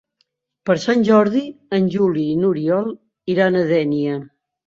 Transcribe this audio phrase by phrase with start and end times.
[0.69, 1.43] Per Sant Jordi
[1.79, 2.89] en Juli i n'Oriol
[3.35, 4.19] iran a Dénia.